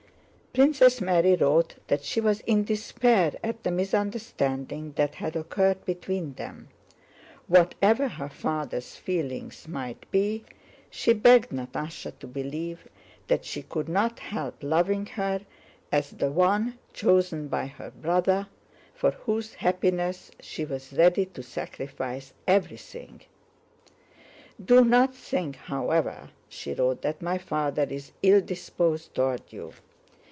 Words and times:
Princess 0.53 0.99
Mary 0.99 1.35
wrote 1.37 1.75
that 1.87 2.03
she 2.03 2.19
was 2.19 2.41
in 2.41 2.65
despair 2.65 3.33
at 3.41 3.63
the 3.63 3.71
misunderstanding 3.71 4.91
that 4.97 5.15
had 5.15 5.33
occurred 5.37 5.85
between 5.85 6.33
them. 6.33 6.67
Whatever 7.47 8.09
her 8.09 8.27
father's 8.27 8.97
feelings 8.97 9.65
might 9.65 10.11
be, 10.11 10.43
she 10.89 11.13
begged 11.13 11.51
Natásha 11.51 12.19
to 12.19 12.27
believe 12.27 12.85
that 13.27 13.45
she 13.45 13.61
could 13.63 13.87
not 13.87 14.19
help 14.19 14.61
loving 14.61 15.05
her 15.05 15.39
as 15.89 16.09
the 16.09 16.29
one 16.29 16.77
chosen 16.91 17.47
by 17.47 17.67
her 17.67 17.89
brother, 17.89 18.47
for 18.93 19.11
whose 19.11 19.53
happiness 19.53 20.31
she 20.41 20.65
was 20.65 20.91
ready 20.91 21.25
to 21.27 21.41
sacrifice 21.41 22.33
everything. 22.45 23.21
"Do 24.63 24.83
not 24.83 25.15
think, 25.15 25.55
however," 25.55 26.31
she 26.49 26.73
wrote, 26.73 27.03
"that 27.03 27.21
my 27.21 27.37
father 27.37 27.83
is 27.89 28.11
ill 28.21 28.41
disposed 28.41 29.15
toward 29.15 29.43
you. 29.53 29.71